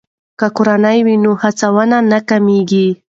که 0.39 0.47
کورنۍ 0.57 0.99
وي 1.05 1.15
نو 1.23 1.31
هڅونه 1.41 1.97
نه 2.11 2.19
کمیږي. 2.29 2.87